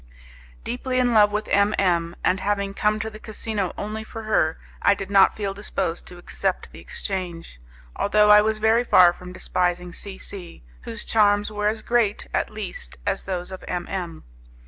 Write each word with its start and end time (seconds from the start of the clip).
Deeply 0.63 0.97
in 0.97 1.13
love 1.13 1.31
with 1.31 1.47
M 1.49 1.75
M, 1.77 2.15
and 2.23 2.39
having 2.39 2.73
come 2.73 2.99
to 2.99 3.07
the 3.11 3.19
casino 3.19 3.71
only 3.77 4.03
for 4.03 4.23
her, 4.23 4.57
I 4.81 4.95
did 4.95 5.11
not 5.11 5.35
feel 5.35 5.53
disposed 5.53 6.07
to 6.07 6.17
accept 6.17 6.71
the 6.71 6.79
exchange, 6.79 7.61
although 7.95 8.31
I 8.31 8.41
was 8.41 8.57
very 8.57 8.83
far 8.83 9.13
from 9.13 9.31
despising 9.31 9.93
C 9.93 10.17
C, 10.17 10.63
whose 10.85 11.05
charms 11.05 11.51
were 11.51 11.67
as 11.67 11.83
great, 11.83 12.25
at 12.33 12.49
least, 12.49 12.97
as 13.05 13.25
those 13.25 13.51
of 13.51 13.63
M 13.67 13.85
M 13.87 14.23